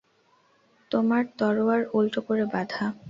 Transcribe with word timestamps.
তোমার 0.91 1.23
তরোয়ার 1.37 1.81
উল্টো 1.93 2.19
করে 2.27 2.45
বাঁধা। 2.53 2.85